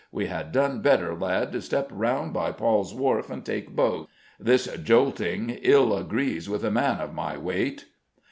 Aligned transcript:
we 0.11 0.25
had 0.25 0.51
done 0.51 0.81
better, 0.81 1.13
lad, 1.13 1.51
to 1.51 1.61
step 1.61 1.91
around 1.91 2.33
by 2.33 2.51
Paul's 2.51 2.91
Wharf 2.91 3.29
and 3.29 3.45
take 3.45 3.75
boat.... 3.75 4.09
This 4.39 4.65
jolting 4.81 5.59
ill 5.61 5.95
agrees 5.95 6.49
with 6.49 6.65
a 6.65 6.71
man 6.71 6.99
of 6.99 7.13
my 7.13 7.37
weight.... 7.37 7.85